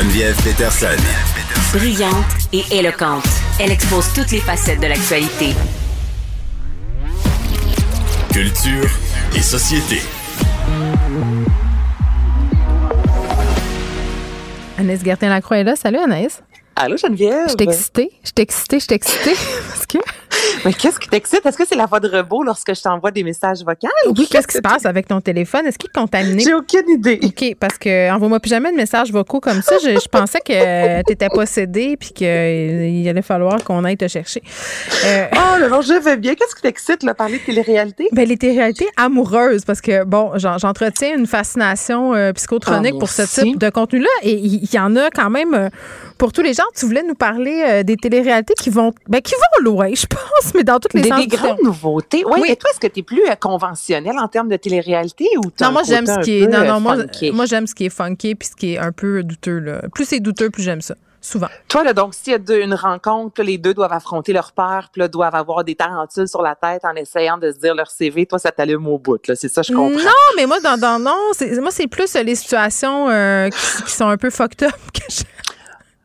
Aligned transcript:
Geneviève 0.00 0.42
Peterson. 0.42 0.96
Brillante 1.74 2.48
et 2.54 2.64
éloquente, 2.70 3.28
elle 3.58 3.70
expose 3.70 4.10
toutes 4.14 4.30
les 4.30 4.40
facettes 4.40 4.80
de 4.80 4.86
l'actualité. 4.86 5.54
Culture 8.32 8.88
et 9.36 9.42
société. 9.42 10.00
Anaïs 14.78 15.04
Gertin-Lacroix 15.04 15.58
est 15.58 15.64
là. 15.64 15.76
Salut 15.76 15.98
Anaïs. 15.98 16.42
Allô, 16.76 16.96
Geneviève? 16.96 17.50
Je 17.50 17.62
excitée. 17.62 18.10
Je 18.24 18.42
excitée. 18.42 18.80
Je 18.80 18.94
excitée. 18.94 19.34
Parce 19.68 19.84
que. 19.84 19.98
Mais 20.64 20.72
qu'est-ce 20.72 20.98
qui 20.98 21.08
t'excite? 21.08 21.44
Est-ce 21.44 21.56
que 21.56 21.66
c'est 21.66 21.74
la 21.76 21.86
voix 21.86 22.00
de 22.00 22.08
robot 22.08 22.42
lorsque 22.42 22.74
je 22.74 22.82
t'envoie 22.82 23.10
des 23.10 23.22
messages 23.22 23.58
vocaux? 23.64 23.88
Oui, 24.16 24.26
qu'est-ce 24.30 24.46
qui 24.46 24.56
se 24.56 24.60
passe 24.62 24.84
avec 24.86 25.08
ton 25.08 25.20
téléphone? 25.20 25.66
Est-ce 25.66 25.78
qu'il 25.78 25.90
est 25.90 25.98
contaminé? 25.98 26.42
J'ai 26.42 26.54
aucune 26.54 26.88
idée. 26.88 27.18
OK, 27.22 27.56
parce 27.58 27.78
que 27.78 28.10
envoie-moi 28.12 28.40
plus 28.40 28.50
jamais 28.50 28.70
de 28.70 28.76
messages 28.76 29.10
vocaux 29.12 29.40
comme 29.40 29.62
ça. 29.62 29.76
Je, 29.82 29.90
je 29.98 30.08
pensais 30.08 30.40
que 30.40 31.02
tu 31.06 31.12
étais 31.12 31.28
possédé 31.28 31.96
puis 31.98 32.10
qu'il 32.10 32.26
allait 33.08 33.22
falloir 33.22 33.62
qu'on 33.64 33.84
aille 33.84 33.96
te 33.96 34.08
chercher. 34.08 34.42
Euh, 35.04 35.26
Oh, 35.52 35.58
le 35.58 35.68
long, 35.68 35.80
je 35.80 35.94
vais 35.94 36.16
bien. 36.16 36.34
Qu'est-ce 36.34 36.54
qui 36.54 36.62
t'excite, 36.62 37.02
là, 37.02 37.14
parler 37.14 37.38
de 37.38 37.44
télé-réalité? 37.44 38.08
ben, 38.12 38.28
les 38.28 38.36
réalités 38.52 38.86
amoureuses, 38.96 39.64
parce 39.64 39.80
que, 39.80 40.04
bon, 40.04 40.32
j'en- 40.36 40.58
j'entretiens 40.58 41.16
une 41.16 41.26
fascination 41.26 42.14
euh, 42.14 42.32
psychotronique 42.32 42.92
Ah, 42.96 42.98
pour 42.98 43.08
ce 43.10 43.22
type 43.22 43.58
de 43.58 43.70
contenu-là. 43.70 44.08
Et 44.22 44.32
il 44.34 44.64
y, 44.64 44.76
y 44.76 44.78
en 44.78 44.94
a 44.96 45.10
quand 45.10 45.30
même 45.30 45.54
euh, 45.54 45.68
pour 46.18 46.32
tous 46.32 46.42
les 46.42 46.52
gens. 46.54 46.62
Tu 46.76 46.86
voulais 46.86 47.02
nous 47.02 47.14
parler 47.14 47.64
euh, 47.66 47.82
des 47.82 47.96
téléréalités 47.96 48.54
qui 48.54 48.70
vont, 48.70 48.92
ben, 49.08 49.20
qui 49.20 49.32
vont 49.34 49.64
loin, 49.64 49.88
je 49.94 50.06
pense, 50.06 50.19
mais 50.54 50.64
dans 50.64 50.78
toutes 50.78 50.94
les 50.94 51.02
Des, 51.02 51.10
des 51.10 51.26
grandes 51.26 51.62
nouveautés. 51.62 52.24
Ouais, 52.24 52.40
Oui. 52.40 52.48
Et 52.50 52.56
toi, 52.56 52.70
est-ce 52.70 52.80
que 52.80 52.86
tu 52.86 53.00
es 53.00 53.02
plus 53.02 53.22
euh, 53.28 53.34
conventionnel 53.34 54.18
en 54.18 54.28
termes 54.28 54.48
de 54.48 54.56
télé-réalité 54.56 55.26
ou 55.38 55.42
Non, 55.60 55.72
moi, 55.72 55.82
j'aime 55.86 56.06
ce 56.06 56.20
qui 56.20 56.42
est. 56.42 56.46
Non, 56.46 56.58
euh, 56.60 56.64
non, 56.66 56.80
moi, 56.80 57.46
j'aime 57.46 57.66
ce 57.66 57.74
qui 57.74 57.86
est 57.86 57.90
funky 57.90 58.34
puis 58.34 58.48
ce 58.48 58.56
qui 58.56 58.74
est 58.74 58.78
un 58.78 58.92
peu 58.92 59.22
douteux. 59.22 59.58
Là. 59.58 59.82
Plus 59.94 60.04
c'est 60.06 60.20
douteux, 60.20 60.50
plus 60.50 60.62
j'aime 60.62 60.80
ça. 60.80 60.94
Souvent. 61.22 61.48
Toi, 61.68 61.84
là, 61.84 61.92
donc, 61.92 62.14
s'il 62.14 62.32
y 62.32 62.34
a 62.34 62.38
deux- 62.38 62.62
une 62.62 62.72
rencontre, 62.72 63.42
là, 63.42 63.44
les 63.44 63.58
deux 63.58 63.74
doivent 63.74 63.92
affronter 63.92 64.32
leur 64.32 64.52
peur, 64.52 64.88
puis 64.90 65.00
là, 65.00 65.08
doivent 65.08 65.34
avoir 65.34 65.64
des 65.64 65.74
tarentules 65.74 66.26
sur 66.26 66.40
la 66.40 66.54
tête 66.54 66.82
en 66.86 66.94
essayant 66.94 67.36
de 67.36 67.52
se 67.52 67.58
dire 67.58 67.74
leur 67.74 67.90
CV, 67.90 68.24
toi, 68.24 68.38
ça 68.38 68.50
t'allume 68.52 68.86
au 68.88 68.96
bout, 68.96 69.18
là. 69.28 69.36
C'est 69.36 69.48
ça, 69.50 69.60
je 69.60 69.70
comprends. 69.70 69.98
Non, 70.02 70.10
mais 70.38 70.46
moi, 70.46 70.60
dans, 70.60 70.78
dans 70.78 70.98
non, 70.98 71.18
c'est, 71.32 71.60
moi, 71.60 71.70
c'est 71.70 71.88
plus 71.88 72.16
euh, 72.16 72.22
les 72.22 72.34
situations 72.36 73.10
euh, 73.10 73.50
qui, 73.50 73.82
qui 73.84 73.90
sont 73.92 74.08
un 74.08 74.16
peu 74.16 74.30
fucked 74.30 74.62
up 74.66 74.72
que 74.94 75.00
je- 75.10 75.24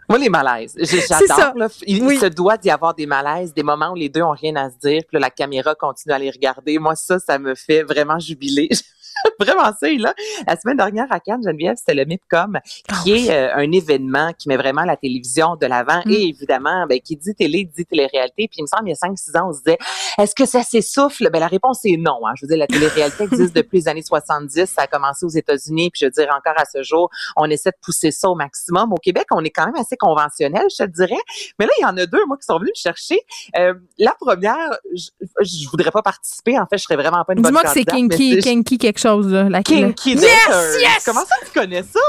Moi, 0.08 0.20
les 0.20 0.30
malaises. 0.30 0.76
J'adore. 0.80 1.58
là. 1.58 1.68
Il, 1.88 2.20
se 2.20 2.28
doit 2.28 2.58
d'y 2.58 2.70
avoir 2.70 2.94
des 2.94 3.06
malaises, 3.06 3.54
des 3.54 3.64
moments 3.64 3.92
où 3.92 3.96
les 3.96 4.10
deux 4.10 4.22
ont 4.22 4.32
rien 4.32 4.56
à 4.56 4.70
se 4.70 4.78
dire, 4.78 5.04
puis 5.08 5.16
là, 5.16 5.20
la 5.20 5.30
caméra 5.30 5.76
continue 5.76 6.14
à 6.14 6.20
les 6.20 6.30
regarder. 6.30 6.78
Moi, 6.78 6.96
ça, 6.96 7.20
ça 7.20 7.40
me 7.40 7.56
fait 7.56 7.84
vraiment 7.84 8.20
jubiler. 8.20 8.70
vraiment 9.40 9.72
ça. 9.80 9.90
Et 9.90 9.98
là, 9.98 10.14
la 10.48 10.56
semaine 10.58 10.78
dernière 10.78 11.08
à 11.10 11.20
Cannes, 11.20 11.42
Geneviève, 11.44 11.76
c'était 11.78 11.94
le 11.94 12.06
MIPCOM, 12.06 12.60
qui 12.64 12.86
Ah 12.90 13.04
est 13.06 13.30
euh, 13.32 13.56
un 13.56 13.72
événement 13.72 14.32
qui 14.38 14.48
met 14.48 14.58
vraiment 14.58 14.84
la 14.84 14.98
télévision 14.98 15.56
de 15.56 15.66
l'avant. 15.66 16.02
Mm. 16.06 16.12
Et 16.12 16.28
évidemment, 16.28 16.86
ben, 16.88 17.00
qui 17.00 17.16
dit 17.16 17.34
télé, 17.36 17.66
dit 17.66 17.86
télé-réalité. 17.86 18.48
Puis 18.48 18.58
il 18.60 18.64
me 18.64 18.68
semble, 18.68 18.88
il 18.88 18.92
y 18.92 18.94
a 18.94 19.08
5-6 19.08 19.38
ans, 19.38 19.50
on 19.50 19.54
se 19.54 19.60
disait, 19.60 19.78
est-ce 20.18 20.36
que 20.36 20.46
ça 20.46 20.64
s'essouffle? 20.64 21.30
Ben, 21.32 21.40
la 21.40 21.48
réponse 21.48 21.86
est 21.86 21.98
non. 21.98 22.20
Hein. 22.26 22.34
Je 22.36 22.46
veux 22.46 22.50
dire, 22.50 22.58
la 22.58 22.68
télé-réalité 22.68 23.24
existe 23.24 23.56
depuis 23.56 23.80
les 23.80 23.88
années 23.88 24.04
70. 24.04 24.66
Ça 24.66 24.84
a 24.84 24.88
commencé 24.88 25.26
aux 25.26 25.30
États-Unis. 25.30 25.90
Puis 25.92 26.02
je 26.02 26.06
veux 26.06 26.12
dire, 26.12 26.28
encore 26.36 26.60
à 26.60 26.66
ce 26.66 26.84
jour, 26.84 27.10
on 27.36 27.50
essaie 27.50 27.72
de 27.72 27.78
pousser 27.82 28.12
ça 28.12 28.30
au 28.30 28.36
maximum. 28.36 28.94
Au 28.94 28.98
Québec, 28.98 29.26
on 29.32 29.44
est 29.44 29.50
quand 29.50 29.66
même 29.66 29.76
assez 29.76 29.98
conventionnel, 29.98 30.66
je 30.70 30.84
te 30.84 30.90
dirais. 30.90 31.22
Mais 31.60 31.66
là, 31.66 31.72
il 31.80 31.82
y 31.82 31.86
en 31.86 31.98
a 31.98 32.06
deux, 32.06 32.26
moi, 32.26 32.38
qui 32.38 32.46
sont 32.46 32.58
venus 32.58 32.72
me 32.76 32.82
chercher. 32.82 33.20
Euh, 33.58 33.74
la 33.98 34.14
première, 34.20 34.78
je, 34.94 35.10
je 35.42 35.70
voudrais 35.70 35.92
pas 35.92 36.02
participer. 36.02 36.58
En 36.60 36.66
fait, 36.66 36.78
je 36.78 36.84
serais 36.84 36.96
vraiment 36.96 37.24
pas 37.24 37.34
une 37.34 37.42
bonne 37.42 37.52
Dis-moi 37.52 37.64
que 37.64 37.70
c'est 37.70 37.86
kinky, 37.86 38.40
kinky 38.40 38.78
quelque 38.78 39.00
chose, 39.00 39.05
là. 39.06 39.50
La 39.50 39.62
Kinky 39.64 40.14
Yes, 40.16 40.22
Dater. 40.22 40.80
yes! 40.82 41.04
Comment 41.06 41.22
ça, 41.26 41.36
tu 41.46 41.58
connais 41.60 41.84
ça? 41.84 42.00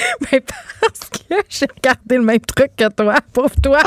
Ben, 0.30 0.40
parce 0.80 1.08
que 1.10 1.34
j'ai 1.48 1.66
regardé 1.66 2.16
le 2.16 2.22
même 2.22 2.40
truc 2.40 2.74
que 2.76 2.88
toi, 2.88 3.14
pauvre 3.32 3.54
toi. 3.62 3.78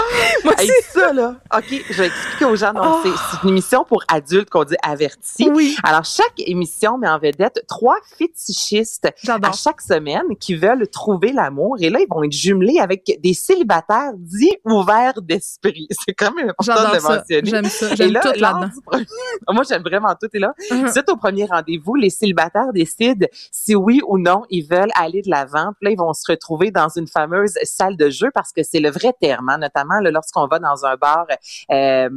Moi 0.44 0.54
Hey, 0.58 0.70
aussi. 0.70 0.90
ça, 0.92 1.12
là, 1.14 1.36
OK, 1.56 1.66
je 1.90 1.94
vais 1.94 2.08
expliquer 2.08 2.46
aux 2.46 2.56
gens. 2.56 2.74
Oh. 2.76 3.00
c'est- 3.04 3.10
c'est 3.10 3.44
une 3.44 3.50
émission 3.50 3.84
pour 3.86 4.04
adultes 4.08 4.50
qu'on 4.50 4.64
dit 4.64 4.76
avertis. 4.84 5.50
Oui, 5.54 5.76
Alors, 5.84 6.06
chaque 6.06 6.34
émission 6.38 6.98
met 6.98 7.08
en 7.10 7.20
vedette 7.20 7.64
trois 7.68 7.98
fétichistes 8.18 9.08
à 9.28 9.52
chaque 9.52 9.82
semaine 9.82 10.36
qui 10.40 10.56
veulent 10.56 10.88
trouver 10.88 11.32
l'amour. 11.32 11.78
Et 11.80 11.90
là, 11.90 12.00
ils 12.00 12.08
vont 12.10 12.24
être 12.24 12.32
jumelés 12.32 12.80
avec 12.80 13.20
des 13.22 13.34
célibataires 13.34 14.12
dits 14.18 14.58
ouverts 14.66 15.22
d'esprit. 15.22 15.88
C'est 16.06 16.14
quand 16.14 16.34
même 16.34 16.50
important 16.58 16.94
de 16.94 17.00
ça. 17.00 17.16
mentionner. 17.18 17.50
J'aime 17.50 17.66
ça. 17.66 17.96
J'aime 17.96 18.12
là, 18.14 18.20
tout 18.22 18.40
là-dedans. 18.40 18.70
premier- 18.86 19.06
Moi, 19.52 19.64
j'aime 19.68 19.84
vraiment 19.84 20.14
tout. 20.20 20.28
Et 20.34 20.40
là, 20.40 20.54
Mhm. 20.72 20.92
suite 20.92 21.10
au 21.10 21.16
premier 21.18 21.46
rendez-vous, 21.46 21.96
les 21.96 22.10
célibataires 22.10 22.72
décident 22.74 23.28
si 23.52 23.76
oui 23.76 24.02
ou 24.08 24.18
non 24.18 24.44
ils 24.50 24.64
veulent 24.68 24.92
aller 24.96 25.22
de 25.22 25.30
l'avant. 25.30 25.72
Puis 25.80 25.86
là, 25.86 25.92
ils 25.92 25.98
vont 25.98 26.03
se 26.12 26.30
retrouver 26.30 26.72
dans 26.72 26.90
une 26.90 27.08
fameuse 27.08 27.54
salle 27.64 27.96
de 27.96 28.10
jeu 28.10 28.30
parce 28.34 28.52
que 28.52 28.62
c'est 28.64 28.82
le 28.82 28.90
vrai 28.90 29.14
terme, 29.22 29.48
hein, 29.48 29.58
notamment 29.58 30.02
lorsqu'on 30.02 30.48
va 30.48 30.60
dans 30.60 30.86
un 30.86 30.96
bar. 30.98 31.26
Euh, 31.72 32.10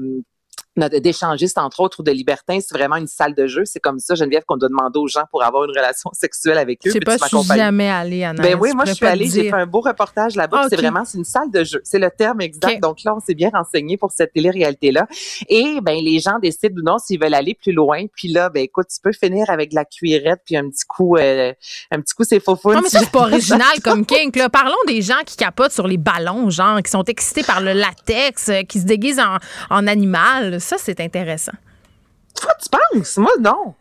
d'échangistes, 0.77 1.59
entre 1.59 1.81
autres, 1.81 2.01
ou 2.01 2.03
de 2.03 2.11
libertins, 2.13 2.59
c'est 2.61 2.77
vraiment 2.77 2.97
une 2.97 3.07
salle 3.07 3.35
de 3.35 3.47
jeu. 3.47 3.63
C'est 3.65 3.81
comme 3.81 3.99
ça, 3.99 4.15
Geneviève, 4.15 4.45
qu'on 4.47 4.57
doit 4.57 4.69
demander 4.69 4.99
aux 4.99 5.09
gens 5.09 5.25
pour 5.31 5.43
avoir 5.43 5.65
une 5.65 5.71
relation 5.71 6.11
sexuelle 6.13 6.59
avec 6.59 6.81
Je 6.85 6.91
eux. 6.91 6.93
sais 6.93 6.99
Puis 6.99 7.07
pas, 7.07 7.19
tu 7.19 7.37
je 7.37 7.43
suis 7.43 7.57
jamais 7.57 7.89
allée, 7.89 8.25
Anna. 8.25 8.43
Ben 8.43 8.59
oui, 8.61 8.73
moi, 8.75 8.85
je 8.85 8.93
suis 8.93 9.07
allée, 9.07 9.29
j'ai 9.29 9.51
fait 9.51 9.57
un 9.57 9.67
beau 9.67 9.81
reportage 9.81 10.37
là-bas. 10.37 10.63
Ah. 10.65 10.67
C'est 10.69 10.77
vraiment, 10.77 11.05
c'est 11.05 11.19
une 11.19 11.25
salle 11.25 11.51
de 11.51 11.65
jeu. 11.65 11.81
C'est 11.85 11.99
le 11.99 12.11
terme 12.11 12.41
exact. 12.41 12.81
Donc 12.83 13.03
là, 13.05 13.15
on 13.15 13.21
s'est 13.21 13.35
bien 13.35 13.51
renseigné 13.53 13.97
pour 13.97 14.13
cette 14.13 14.33
télé-réalité-là. 14.33 15.07
Et 15.49 15.81
ben, 15.83 16.03
les 16.03 16.19
gens 16.19 16.39
décident 16.41 16.81
ou 16.81 16.85
non 16.85 16.99
s'ils 16.99 17.21
veulent 17.21 17.35
aller 17.35 17.55
plus 17.55 17.73
loin. 17.73 18.05
Puis 18.15 18.29
là, 18.29 18.51
ben, 18.51 18.63
écoute, 18.63 18.87
tu 18.93 19.01
peux 19.03 19.13
finir 19.13 19.49
avec 19.51 19.71
de 19.71 19.75
la 19.77 19.85
cuirette 19.85 20.41
puis 20.45 20.57
un 20.57 20.69
petit 20.69 20.85
coup, 20.87 21.17
euh, 21.17 21.53
un 21.91 22.01
petit 22.01 22.15
coup, 22.15 22.25
c'est 22.25 22.41
faux 22.41 22.59
Non, 22.65 22.81
mais 22.83 22.89
ça, 22.89 23.01
c'est 23.01 23.11
pas 23.11 23.21
original 23.27 23.81
comme 23.83 24.05
kink. 24.05 24.37
Là. 24.37 24.49
Parlons 24.49 24.75
des 24.87 25.03
gens 25.03 25.23
qui 25.25 25.37
capotent 25.37 25.73
sur 25.73 25.87
les 25.87 25.97
ballons, 25.97 26.51
genre, 26.51 26.83
qui 26.83 26.91
sont 26.91 27.05
excités 27.05 27.43
par 27.43 27.61
le 27.61 27.73
latex, 27.73 28.49
euh, 28.49 28.63
qui 28.63 28.81
se 28.81 28.85
déguisent 28.85 29.21
en, 29.21 29.37
en 29.71 29.87
animal. 29.87 30.61
Ça, 30.67 30.79
c'est 30.79 31.01
intéressant. 31.01 31.53
Toi, 32.35 32.51
tu 32.61 32.69
penses? 32.69 33.19
Moi, 33.19 33.31
non. 33.39 33.77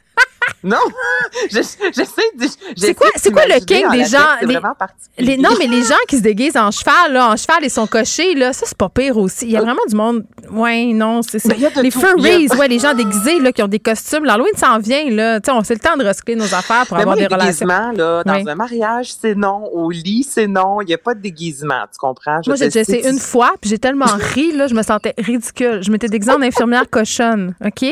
Non. 0.66 0.78
Je- 1.52 1.58
J'essaie 1.96 2.32
de. 2.38 2.46
C'est 2.76 2.94
quoi- 2.94 3.08
c'est 3.16 3.32
quoi 3.32 3.46
le 3.46 3.64
kink 3.64 3.90
des 3.92 4.06
gens- 4.06 4.18
C'est 4.40 5.22
les- 5.22 5.38
non, 5.38 5.52
mais 5.60 5.68
les 5.68 5.84
gens 5.92 5.96
qui 6.08 6.18
se 6.18 6.22
déguisent 6.24 6.58
en 6.58 6.72
cheval, 6.72 7.14
là, 7.14 7.30
en 7.32 7.36
cheval 7.38 7.64
et 7.64 7.70
sont 7.70 7.88
cochés, 7.88 8.34
là, 8.36 8.52
ça, 8.54 8.66
c'est 8.66 8.78
pas 8.78 8.90
pire 8.90 9.18
aussi. 9.18 9.46
Il 9.46 9.52
y 9.52 9.58
a 9.58 9.62
vraiment 9.62 9.82
du 9.88 9.96
monde. 9.96 10.26
Ouais, 10.52 10.86
non, 10.94 11.22
c'est 11.22 11.40
ça. 11.40 11.54
Les 11.82 11.92
tout. 11.92 12.00
furries, 12.00 12.48
a- 12.52 12.56
ouais, 12.56 12.68
les 12.68 12.80
gens 12.80 12.94
déguisés, 12.94 13.40
là, 13.40 13.52
qui 13.52 13.62
ont 13.64 13.68
des 13.68 13.80
costumes. 13.80 14.26
L'Halloween 14.26 14.56
s'en 14.58 14.80
vient, 14.80 15.10
là. 15.10 15.40
Tu 15.40 15.46
sais, 15.46 15.52
on 15.58 15.64
sait 15.64 15.74
le 15.76 15.80
temps 15.80 15.98
de 15.98 16.06
recycler 16.06 16.36
nos 16.36 16.54
affaires 16.54 16.86
pour 16.88 16.98
Mais 16.98 17.04
avoir 17.04 17.16
moi, 17.16 17.16
des 17.16 17.22
les 17.30 17.36
relations. 17.36 17.66
déguisements, 17.68 17.92
là, 17.92 18.24
dans 18.24 18.34
Oui. 18.36 18.44
un 18.50 18.56
mariage, 18.56 19.14
c'est 19.22 19.36
non. 19.36 19.70
Au 19.72 19.90
lit, 19.92 20.28
c'est 20.30 20.48
non. 20.48 20.82
Il 20.82 20.86
n'y 20.88 20.94
a 20.94 20.98
pas 20.98 21.14
de 21.14 21.22
déguisement. 21.22 21.84
Tu 21.92 21.98
comprends? 22.00 22.42
Je 22.44 22.50
Moi, 22.50 22.56
j'ai 22.58 22.66
essayé 22.66 22.84
c'est- 23.04 23.10
une 23.10 23.20
fois, 23.20 23.54
puis 23.62 23.70
j'ai 23.70 23.80
tellement 23.80 24.06
ri, 24.34 24.52
là, 24.52 24.68
je 24.68 24.74
me 24.74 24.82
sentais 24.84 25.14
ridicule. 25.18 25.82
Je 25.84 25.92
m'étais 25.92 26.08
déguisée 26.08 26.32
en 26.32 26.42
infirmière 26.42 26.90
cochonne, 26.90 27.56
OK? 27.64 27.86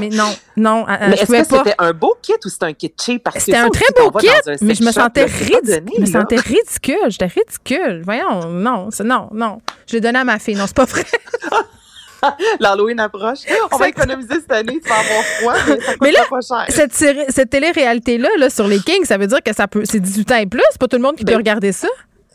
Mais 0.00 0.08
non, 0.10 0.30
non, 0.56 0.86
euh, 0.88 0.92
Mais 1.00 1.06
je 1.08 1.12
est-ce 1.14 1.26
pouvais 1.26 1.42
que 1.42 1.48
pas. 1.48 1.58
c'était 1.64 1.74
un 1.78 1.92
beau 1.92 2.14
kit 2.22 2.32
ou 2.44 2.48
c'était 2.48 2.66
un 2.66 2.72
kit 2.72 2.92
cheap? 3.00 3.22
Parce 3.24 3.36
que 3.36 3.40
C'était 3.42 3.58
ça 3.58 3.64
un 3.64 3.68
aussi, 3.68 3.80
très 3.80 4.02
beau 4.04 4.10
kit, 4.18 4.28
mais 4.62 4.74
je 4.74 4.82
me 4.84 4.92
sentais 4.92 5.24
ridicule. 5.24 5.82
Je 5.96 6.00
me 6.00 6.06
sentais 6.06 6.36
ridicule. 6.36 6.96
J'étais 7.08 7.26
ridicule. 7.26 8.02
Voyons, 8.04 8.46
non, 8.50 8.88
non, 9.04 9.28
non. 9.32 9.58
Je 9.86 9.94
l'ai 9.94 10.00
donné 10.00 10.18
à 10.18 10.24
ma 10.24 10.38
fille. 10.38 10.54
Non, 10.56 10.66
c'est 10.66 10.76
pas 10.76 10.84
vrai. 10.84 11.04
L'Halloween 12.58 12.98
approche. 12.98 13.40
On 13.70 13.76
va 13.76 13.88
économiser 13.88 14.34
cette 14.40 14.50
année, 14.50 14.80
tu 14.82 14.88
vas 14.88 14.96
avoir 14.98 15.22
froid, 15.22 15.54
mais 15.68 15.80
ça 15.80 15.92
coûte 15.92 15.98
Mais 16.02 16.10
là, 16.10 16.20
pas 16.28 16.40
cher. 16.40 16.64
Cette, 16.68 16.92
série- 16.92 17.26
cette 17.28 17.50
télé-réalité-là, 17.50 18.28
là, 18.38 18.50
sur 18.50 18.66
les 18.66 18.80
Kings, 18.80 19.04
ça 19.04 19.18
veut 19.18 19.28
dire 19.28 19.40
que 19.40 19.54
ça 19.54 19.68
peut, 19.68 19.82
c'est 19.84 20.00
18 20.00 20.32
ans 20.32 20.36
et 20.38 20.46
plus. 20.46 20.60
C'est 20.72 20.80
pas 20.80 20.88
tout 20.88 20.96
le 20.96 21.02
monde 21.02 21.14
qui 21.14 21.24
peut 21.24 21.30
Ben, 21.32 21.38
regarder 21.38 21.70
ça? 21.70 21.86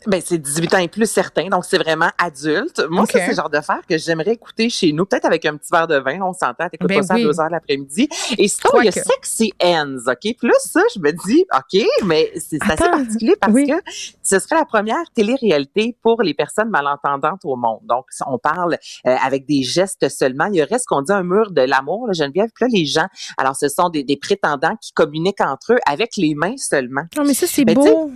Ben, 0.06 0.20
c'est 0.24 0.38
18 0.38 0.74
ans 0.74 0.78
et 0.78 0.88
plus 0.88 1.10
certain, 1.10 1.48
donc 1.48 1.64
c'est 1.64 1.78
vraiment 1.78 2.10
adulte. 2.18 2.82
Moi, 2.90 3.06
ça, 3.06 3.18
c'est 3.20 3.28
le 3.28 3.34
genre 3.34 3.50
de 3.50 3.60
faire 3.60 3.80
que 3.88 3.96
j'aimerais 3.98 4.32
écouter 4.32 4.68
chez 4.68 4.92
nous, 4.92 5.06
peut-être 5.06 5.24
avec 5.24 5.44
un 5.46 5.56
petit 5.56 5.70
verre 5.70 5.86
de 5.86 5.96
vin, 5.96 6.18
là, 6.18 6.26
on 6.26 6.32
s'entend, 6.32 6.68
t'écoutes 6.68 6.88
Ben 6.88 7.00
pas 7.00 7.06
ça 7.06 7.14
oui. 7.14 7.22
à 7.22 7.26
2 7.26 7.40
heures 7.40 7.50
l'après-midi. 7.50 8.08
Et 8.38 8.48
sinon, 8.48 8.80
il 8.80 8.86
y 8.86 8.88
a. 8.88 8.92
Sexy 8.92 9.52
Ends, 9.62 9.96
OK? 10.06 10.20
Puis 10.20 10.48
là, 10.48 10.54
ça, 10.60 10.80
je 10.94 11.00
me 11.00 11.10
dis, 11.26 11.44
OK, 11.54 11.86
mais 12.04 12.32
c'est 12.36 12.62
assez 12.62 12.88
particulier 12.88 13.36
parce 13.40 13.52
oui. 13.52 13.66
que 13.66 13.74
ce 14.22 14.38
serait 14.38 14.56
la 14.56 14.64
première 14.64 15.04
télé-réalité 15.14 15.96
pour 16.02 16.22
les 16.22 16.34
personnes 16.34 16.70
malentendantes 16.70 17.40
au 17.44 17.56
monde. 17.56 17.80
Donc, 17.82 18.06
on 18.26 18.38
parle 18.38 18.78
euh, 19.06 19.16
avec 19.22 19.46
des 19.46 19.62
gestes 19.62 20.08
seulement. 20.08 20.46
Il 20.46 20.56
y 20.56 20.62
aurait 20.62 20.78
ce 20.78 20.86
qu'on 20.86 21.02
dit 21.02 21.12
un 21.12 21.22
mur 21.22 21.50
de 21.50 21.62
l'amour, 21.62 22.06
là, 22.06 22.12
Geneviève. 22.12 22.50
Puis 22.54 22.64
là, 22.64 22.68
les 22.72 22.86
gens, 22.86 23.06
alors 23.36 23.56
ce 23.56 23.68
sont 23.68 23.88
des, 23.88 24.04
des 24.04 24.16
prétendants 24.16 24.76
qui 24.80 24.92
communiquent 24.92 25.40
entre 25.40 25.74
eux 25.74 25.78
avec 25.86 26.16
les 26.16 26.34
mains 26.34 26.56
seulement. 26.56 27.02
Non, 27.16 27.24
mais 27.24 27.34
ça, 27.34 27.46
c'est 27.46 27.64
Ben, 27.64 27.74
beau. 27.74 28.10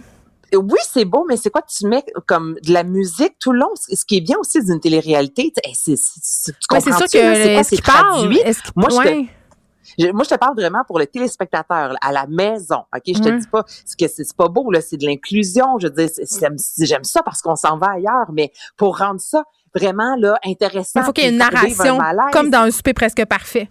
Oui, 0.55 0.79
c'est 0.91 1.05
beau, 1.05 1.25
mais 1.29 1.37
c'est 1.37 1.50
quoi 1.50 1.62
tu 1.62 1.87
mets 1.87 2.05
comme 2.27 2.56
de 2.62 2.73
la 2.73 2.83
musique 2.85 3.35
tout 3.39 3.53
le 3.53 3.61
long? 3.61 3.71
Ce 3.77 4.05
qui 4.05 4.17
est 4.17 4.21
bien 4.21 4.37
aussi 4.39 4.62
d'une 4.65 4.81
télé-réalité, 4.81 5.53
c'est, 5.55 5.73
c'est, 5.75 5.95
c'est- 6.23 6.53
tu 6.53 6.59
Ouais, 6.75 6.81
c'est 6.81 6.93
sûr 6.93 7.06
que 7.06 7.09
c'est 7.35 7.55
quoi, 7.55 7.62
c'est 7.65 7.77
traduit? 7.83 8.39
Est-ce 8.39 8.62
qu'il- 8.62 8.73
Moi, 8.77 8.89
je 8.91 8.97
te- 10.06 10.12
moi, 10.12 10.23
je 10.25 10.29
te 10.29 10.35
parle 10.37 10.55
vraiment 10.55 10.83
pour 10.87 10.99
le 10.99 11.06
téléspectateur, 11.06 11.93
là, 11.95 11.99
à 12.00 12.12
la 12.12 12.27
maison. 12.27 12.85
OK? 12.95 13.03
Je 13.06 13.12
te 13.21 13.29
dis 13.39 13.47
pas 13.49 13.65
ce 13.85 13.97
que 13.97 14.06
c'est 14.09 14.33
pas 14.37 14.49
beau, 14.49 14.71
là, 14.71 14.81
c'est 14.81 14.97
de 14.97 15.06
l'inclusion. 15.06 15.79
Je 15.81 15.89
veux 15.89 15.93
dire, 15.95 16.09
j'aime 16.81 17.05
ça 17.05 17.23
parce 17.23 17.41
qu'on 17.43 17.56
s'en 17.56 17.77
va 17.79 17.93
ailleurs, 17.93 18.31
mais 18.33 18.53
pour 18.77 18.99
rendre 18.99 19.21
ça 19.21 19.43
vraiment 19.75 20.17
là, 20.17 20.39
intéressant. 20.45 21.00
Il 21.00 21.05
faut 21.05 21.12
qu'il 21.12 21.25
y 21.25 21.27
ait 21.27 21.31
une 21.31 21.43
un 21.43 21.50
narration, 21.50 21.99
malaise. 21.99 22.33
comme 22.33 22.50
dans 22.50 22.61
un 22.62 22.71
souper 22.71 22.93
presque 22.95 23.25
parfait. 23.27 23.69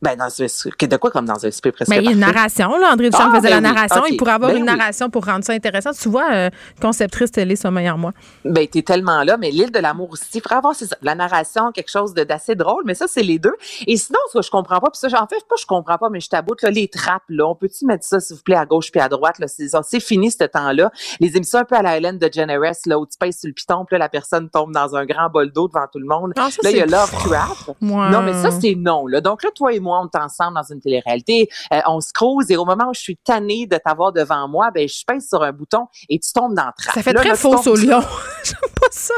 Ben, 0.00 0.16
dans 0.16 0.30
ce- 0.30 0.44
de 0.86 0.96
quoi 0.96 1.10
comme 1.10 1.24
dans 1.26 1.44
un 1.44 1.50
super 1.50 1.72
presque 1.72 1.90
Ben, 1.90 1.96
il 2.00 2.04
y 2.04 2.08
a 2.08 2.12
une 2.12 2.18
narration, 2.20 2.76
là. 2.76 2.90
André 2.92 3.10
Duchamp 3.10 3.30
Ah, 3.32 3.36
faisait 3.36 3.48
ben 3.50 3.60
la 3.62 3.68
oui, 3.68 3.74
narration. 3.74 4.02
Il 4.08 4.16
pourrait 4.16 4.32
avoir 4.32 4.50
Ben 4.52 4.58
une 4.58 4.62
oui. 4.70 4.76
narration 4.76 5.10
pour 5.10 5.24
rendre 5.24 5.44
ça 5.44 5.52
intéressant. 5.52 5.90
Tu 5.92 6.08
vois, 6.08 6.30
euh, 6.32 6.50
conceptrice 6.80 7.32
télé, 7.32 7.56
ça 7.56 7.70
meilleur 7.70 7.98
moi. 7.98 8.12
Ben, 8.44 8.66
t'es 8.68 8.82
tellement 8.82 9.22
là, 9.24 9.36
mais 9.36 9.50
l'île 9.50 9.72
de 9.72 9.78
l'amour 9.80 10.10
aussi. 10.12 10.24
Il 10.34 10.40
faudrait 10.40 10.56
avoir, 10.56 10.74
ça, 10.74 10.86
la 11.02 11.14
narration, 11.14 11.72
quelque 11.72 11.90
chose 11.90 12.14
d'assez 12.14 12.54
drôle, 12.54 12.82
mais 12.86 12.94
ça, 12.94 13.06
c'est 13.08 13.22
les 13.22 13.38
deux. 13.38 13.54
Et 13.86 13.96
sinon, 13.96 14.18
ce 14.32 14.38
que 14.38 14.44
je 14.44 14.50
comprends 14.50 14.78
pas, 14.80 14.90
puis 14.90 14.98
ça, 15.00 15.08
en 15.20 15.26
fait, 15.26 15.42
pas 15.48 15.56
je 15.60 15.66
comprends 15.66 15.98
pas, 15.98 16.08
mais 16.10 16.20
je 16.20 16.28
taboute, 16.28 16.62
là, 16.62 16.70
les 16.70 16.88
trappes, 16.88 17.22
là. 17.28 17.46
On 17.48 17.54
peut-tu 17.56 17.84
mettre 17.84 18.04
ça, 18.04 18.20
s'il 18.20 18.36
vous 18.36 18.42
plaît, 18.42 18.56
à 18.56 18.66
gauche 18.66 18.90
puis 18.92 19.00
à 19.00 19.08
droite, 19.08 19.38
là? 19.40 19.48
C'est 19.48 19.68
ça, 19.68 19.82
fini, 20.00 20.30
ce 20.30 20.44
temps-là. 20.44 20.92
Les 21.20 21.36
émissions 21.36 21.58
un 21.58 21.64
peu 21.64 21.74
à 21.74 21.82
la 21.82 21.96
Hélène 21.96 22.18
de 22.18 22.30
Generous, 22.32 22.72
là, 22.86 22.98
où 22.98 23.06
tu 23.06 23.18
pèses 23.18 23.40
sur 23.40 23.48
le 23.48 23.52
piton, 23.54 23.84
puis 23.84 23.94
là, 23.94 23.98
la 23.98 24.08
personne 24.08 24.48
tombe 24.48 24.72
dans 24.72 24.94
un 24.94 25.04
grand 25.06 25.28
bol 25.28 25.50
d'eau 25.50 25.66
devant 25.66 25.86
tout 25.92 25.98
le 25.98 26.06
monde. 26.06 26.32
Ah, 26.36 26.48
ça, 26.50 26.58
Là, 26.62 26.70
il 26.70 26.76
y 26.76 26.80
a 26.80 26.84
c'est- 26.86 26.90
Love 26.92 27.10
Trap. 27.10 27.76
Moi. 27.80 28.10
Non, 28.10 28.22
mais 28.22 28.32
ça, 28.34 28.50
c'est 28.52 28.74
non. 28.76 29.06
Là. 29.08 29.20
Donc 29.20 29.42
là, 29.42 29.50
toi 29.54 29.72
et 29.72 29.80
moi, 29.80 29.87
on 29.92 30.06
est 30.06 30.18
ensemble 30.18 30.54
dans 30.56 30.72
une 30.72 30.80
télé-réalité. 30.80 31.48
Euh, 31.72 31.80
on 31.86 32.00
se 32.00 32.12
croise 32.12 32.50
et 32.50 32.56
au 32.56 32.64
moment 32.64 32.88
où 32.90 32.94
je 32.94 33.00
suis 33.00 33.16
tannée 33.16 33.66
de 33.66 33.78
t'avoir 33.84 34.12
devant 34.12 34.48
moi, 34.48 34.70
ben 34.74 34.88
je 34.88 35.04
pèse 35.06 35.28
sur 35.28 35.42
un 35.42 35.52
bouton 35.52 35.86
et 36.08 36.18
tu 36.18 36.32
tombes 36.32 36.54
dans 36.54 36.66
le 36.66 36.72
trap. 36.76 36.94
Ça 36.94 37.02
fait 37.02 37.12
Là, 37.12 37.20
très 37.20 37.30
là, 37.30 37.36
tombes- 37.36 37.66
au 37.66 37.76
lion. 37.76 38.00
J'aime 38.44 38.70
pas 38.80 38.88
ça. 38.90 39.14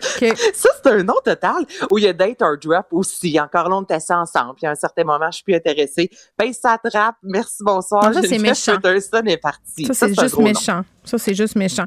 Ça, 0.54 0.68
c'est 0.82 0.90
un 0.90 1.02
nom 1.02 1.16
total 1.24 1.64
où 1.90 1.98
il 1.98 2.04
y 2.04 2.08
a 2.08 2.12
date 2.12 2.42
or 2.42 2.56
drop 2.62 2.86
aussi. 2.92 3.38
Encore 3.40 3.68
là, 3.68 3.76
on 3.76 3.84
est 3.84 3.92
assis 3.92 4.12
ensemble. 4.12 4.54
Puis 4.56 4.66
à 4.66 4.70
un 4.70 4.74
certain 4.74 5.04
moment, 5.04 5.30
je 5.30 5.36
suis 5.36 5.44
plus 5.44 5.54
intéressée. 5.54 6.10
Pèse 6.36 6.58
sa 6.60 6.78
trappe. 6.78 7.16
Merci, 7.22 7.56
bonsoir. 7.60 8.12
Ça, 8.12 8.22
c'est 8.22 8.38
méchant. 8.38 8.76
Peterson 8.76 9.22
est 9.26 9.36
parti. 9.36 9.86
Ça, 9.86 9.94
c'est 9.94 10.20
juste 10.20 10.36
nom. 10.36 10.44
méchant. 10.44 10.82
Ça, 11.06 11.18
c'est 11.18 11.34
juste 11.34 11.54
méchant. 11.54 11.84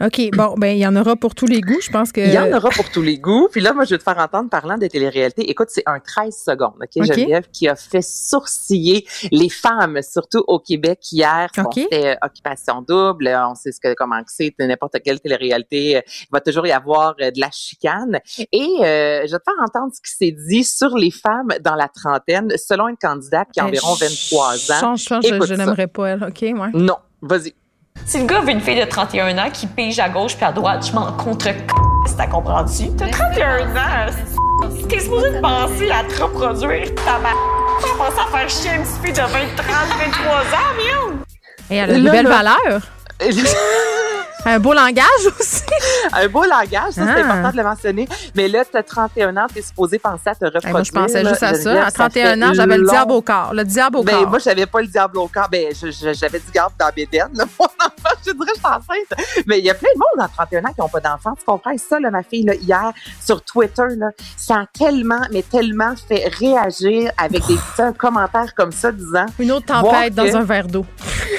OK. 0.00 0.30
Bon, 0.34 0.54
ben, 0.56 0.68
il 0.68 0.78
y 0.78 0.86
en 0.86 0.94
aura 0.94 1.16
pour 1.16 1.34
tous 1.34 1.46
les 1.46 1.60
goûts. 1.60 1.80
Je 1.80 1.90
pense 1.90 2.12
que. 2.12 2.20
Il 2.20 2.32
y 2.32 2.38
en 2.38 2.52
aura 2.56 2.70
pour 2.70 2.88
tous 2.90 3.02
les 3.02 3.18
goûts. 3.18 3.48
Puis 3.50 3.60
là, 3.60 3.72
moi, 3.72 3.84
je 3.84 3.90
vais 3.90 3.98
te 3.98 4.04
faire 4.04 4.18
entendre 4.18 4.48
parlant 4.48 4.78
de 4.78 4.86
télé-réalité. 4.86 5.50
Écoute, 5.50 5.68
c'est 5.70 5.82
un 5.86 5.98
13 5.98 6.44
secondes, 6.46 6.76
OK, 6.80 6.88
OK. 6.96 7.04
Geneviève, 7.04 7.48
qui 7.52 7.68
a 7.68 7.74
fait 7.74 8.02
sourciller 8.02 9.04
les 9.32 9.48
femmes, 9.48 10.00
surtout 10.02 10.44
au 10.46 10.60
Québec 10.60 11.00
hier. 11.10 11.50
Bon, 11.56 11.64
OK. 11.64 11.74
C'était 11.74 12.12
euh, 12.12 12.14
occupation 12.22 12.82
double. 12.82 13.28
On 13.48 13.56
sait 13.56 13.72
ce 13.72 13.80
que, 13.80 13.94
comment 13.94 14.20
c'est. 14.26 14.54
N'importe 14.60 14.98
quelle 15.04 15.20
télé-réalité, 15.20 15.96
euh, 15.96 16.00
il 16.06 16.28
va 16.30 16.40
toujours 16.40 16.66
y 16.66 16.72
avoir 16.72 17.16
euh, 17.20 17.32
de 17.32 17.40
la 17.42 17.50
chicane. 17.52 18.18
Et 18.52 18.68
euh, 18.80 19.22
je 19.26 19.32
vais 19.32 19.38
te 19.38 19.44
faire 19.44 19.62
entendre 19.62 19.92
ce 19.94 20.00
qui 20.00 20.16
s'est 20.16 20.36
dit 20.48 20.64
sur 20.64 20.96
les 20.96 21.10
femmes 21.10 21.52
dans 21.60 21.74
la 21.74 21.88
trentaine, 21.88 22.50
selon 22.56 22.88
une 22.88 22.96
candidate 22.96 23.48
qui 23.52 23.60
a 23.60 23.64
Euh, 23.64 23.68
environ 23.68 23.94
23 23.94 24.72
ans. 24.72 24.80
Change, 24.80 25.02
change, 25.02 25.24
je, 25.28 25.34
Écoute 25.34 25.48
je 25.48 25.54
n'aimerais 25.54 25.86
pas 25.86 26.08
elle. 26.10 26.24
OK, 26.24 26.40
ouais. 26.40 26.70
Non, 26.72 26.96
vas-y. 27.20 27.54
Si 28.06 28.18
le 28.18 28.24
gars 28.26 28.40
veut 28.40 28.50
une 28.50 28.60
fille 28.60 28.80
de 28.80 28.84
31 28.88 29.36
ans 29.38 29.50
qui 29.52 29.66
pige 29.66 29.98
à 29.98 30.08
gauche 30.08 30.34
puis 30.36 30.44
à 30.46 30.52
droite, 30.52 30.86
je 30.86 30.92
m'en 30.92 31.12
contre 31.12 31.44
c***, 31.44 31.54
t'as 32.16 32.26
compris? 32.26 32.90
T'as 32.96 33.08
31 33.10 33.76
ans, 33.76 34.10
c***. 34.10 34.88
t'es 34.88 35.00
supposé 35.00 35.30
de 35.30 35.40
penser 35.40 35.90
à 35.90 36.02
te 36.04 36.22
reproduire, 36.22 36.94
ta 36.94 37.18
ma... 37.18 37.30
Pas 37.30 38.06
penser 38.06 38.18
à 38.26 38.38
faire 38.38 38.48
chier 38.48 38.70
une 38.76 38.82
petite 38.82 39.02
fille 39.04 39.12
de 39.12 39.18
20, 39.18 39.26
30, 39.56 39.66
23 39.98 40.32
ans, 40.32 40.72
merde! 40.76 41.18
Et 41.70 41.76
elle 41.76 42.06
a 42.06 42.10
belles 42.12 42.26
là. 42.26 42.42
valeurs. 42.42 42.82
Un 44.44 44.58
beau 44.58 44.72
langage 44.72 45.04
aussi. 45.38 45.62
un 46.12 46.26
beau 46.26 46.42
langage, 46.42 46.94
ça, 46.94 47.06
c'est 47.14 47.22
Ah. 47.22 47.26
important 47.26 47.50
de 47.52 47.56
le 47.58 47.62
mentionner. 47.62 48.08
Mais 48.34 48.48
là, 48.48 48.64
tu 48.68 48.76
as 48.76 48.82
31 48.82 49.36
ans, 49.36 49.46
tu 49.52 49.60
es 49.60 49.62
supposé 49.62 50.00
penser 50.00 50.30
à 50.30 50.34
te 50.34 50.44
reproduire. 50.46 50.66
Hey, 50.66 50.72
moi, 50.72 50.82
je 50.82 50.90
pensais 50.90 51.22
là, 51.22 51.30
juste 51.30 51.42
à 51.44 51.54
ça. 51.54 51.86
À 51.86 51.90
31 51.92 52.34
fait 52.34 52.44
ans, 52.44 52.52
j'avais 52.52 52.76
le 52.76 52.88
diable 52.88 53.12
au 53.12 53.22
corps. 53.22 53.54
Le 53.54 53.62
diable 53.64 53.98
au 53.98 54.02
Ben, 54.02 54.16
corps. 54.18 54.30
moi, 54.30 54.38
j'avais 54.40 54.66
pas 54.66 54.80
le 54.80 54.88
diable 54.88 55.18
au 55.18 55.28
corps. 55.28 55.48
Ben, 55.48 55.72
j'avais 55.72 56.40
du 56.40 56.50
garde 56.52 56.72
dans 56.76 56.90
mes 56.96 57.06
dents, 57.06 57.28
là, 57.34 57.44
mon 57.60 57.66
enfant. 57.66 58.16
Je 58.26 58.32
dirais, 58.32 58.46
je 58.48 58.58
suis 58.58 58.66
enceinte. 58.66 59.44
Mais 59.46 59.60
il 59.60 59.64
y 59.64 59.70
a 59.70 59.74
plein 59.74 59.90
de 59.94 59.98
monde 60.00 60.24
à 60.24 60.28
31 60.28 60.64
ans 60.64 60.72
qui 60.74 60.80
n'ont 60.80 60.88
pas 60.88 61.00
d'enfants. 61.00 61.34
Tu 61.38 61.44
comprends? 61.44 61.70
Et 61.70 61.78
ça, 61.78 62.00
là, 62.00 62.10
ma 62.10 62.24
fille, 62.24 62.42
là, 62.44 62.56
hier, 62.56 62.90
sur 63.24 63.42
Twitter, 63.44 63.84
là, 63.96 64.08
ça 64.36 64.54
a 64.56 64.66
tellement, 64.76 65.20
mais 65.30 65.42
tellement 65.42 65.94
fait 66.08 66.28
réagir 66.40 67.12
avec 67.16 67.46
des 67.46 67.54
petits 67.54 67.96
commentaires 67.96 68.52
comme 68.56 68.72
ça, 68.72 68.90
disant, 68.90 69.26
Une 69.38 69.52
autre 69.52 69.66
tempête 69.66 70.16
dans 70.16 70.24
que- 70.24 70.34
un 70.34 70.42
verre 70.42 70.66
d'eau. 70.66 70.84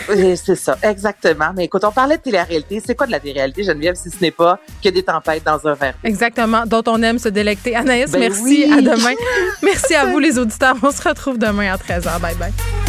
C'est 0.07 0.55
ça, 0.55 0.77
exactement. 0.81 1.51
Mais 1.55 1.65
écoute, 1.65 1.83
on 1.83 1.91
parlait 1.91 2.17
de 2.17 2.21
télé-réalité. 2.21 2.81
C'est 2.85 2.95
quoi 2.95 3.05
de 3.07 3.11
la 3.11 3.19
télé-réalité, 3.19 3.63
Geneviève, 3.63 3.95
si 3.95 4.09
ce 4.09 4.17
n'est 4.21 4.31
pas 4.31 4.59
que 4.83 4.89
des 4.89 5.03
tempêtes 5.03 5.43
dans 5.43 5.65
un 5.67 5.73
verre? 5.73 5.95
Exactement, 6.03 6.65
dont 6.65 6.83
on 6.87 7.01
aime 7.01 7.19
se 7.19 7.29
délecter. 7.29 7.75
Anaïs, 7.75 8.11
Ben 8.11 8.19
merci. 8.19 8.41
oui. 8.43 8.71
À 8.71 8.81
demain. 8.81 9.13
merci 9.63 9.95
à 9.95 10.05
vous, 10.05 10.19
les 10.19 10.37
auditeurs. 10.37 10.75
On 10.83 10.91
se 10.91 11.07
retrouve 11.07 11.37
demain 11.37 11.73
à 11.73 11.77
13h. 11.77 12.19
Bye 12.19 12.35
bye. 12.35 12.82